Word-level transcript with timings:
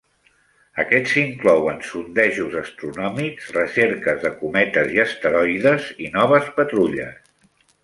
Aquests 0.83 1.11
inclouen 1.23 1.77
sondejos 1.89 2.55
astronòmics, 2.61 3.53
recerques 3.59 4.25
de 4.25 4.33
cometes 4.41 4.91
i 4.97 5.05
asteroides 5.07 5.89
i 6.07 6.11
noves 6.19 6.53
patrulles. 6.59 7.33